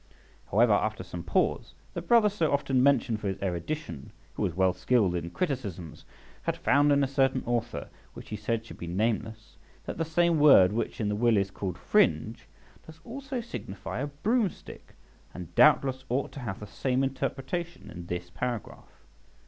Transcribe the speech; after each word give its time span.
However, 0.51 0.73
after 0.73 1.03
some 1.03 1.21
pause, 1.21 1.75
the 1.93 2.01
brother 2.01 2.27
so 2.27 2.51
often 2.51 2.81
mentioned 2.81 3.19
for 3.19 3.27
his 3.27 3.37
erudition, 3.39 4.11
who 4.33 4.41
was 4.41 4.55
well 4.55 4.73
skilled 4.73 5.13
in 5.13 5.29
criticisms, 5.29 6.05
had 6.41 6.57
found 6.57 6.91
in 6.91 7.03
a 7.03 7.07
certain 7.07 7.43
author, 7.45 7.87
which 8.15 8.29
he 8.29 8.35
said 8.35 8.65
should 8.65 8.79
be 8.79 8.87
nameless, 8.87 9.57
that 9.85 9.99
the 9.99 10.03
same 10.03 10.39
word 10.39 10.71
which 10.71 10.99
in 10.99 11.07
the 11.07 11.15
will 11.15 11.37
is 11.37 11.51
called 11.51 11.77
fringe 11.77 12.47
does 12.87 12.99
also 13.05 13.41
signify 13.41 13.99
a 13.99 14.07
broom 14.07 14.49
stick, 14.49 14.95
and 15.35 15.53
doubtless 15.53 16.03
ought 16.09 16.31
to 16.31 16.39
have 16.39 16.59
the 16.61 16.65
same 16.65 17.03
interpretation 17.03 17.91
in 17.91 18.07
this 18.07 18.31
paragraph. 18.31 19.03